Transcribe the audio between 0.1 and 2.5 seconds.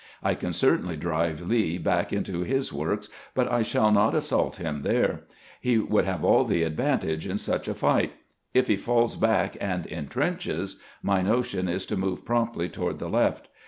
I can certainly drive Lee back into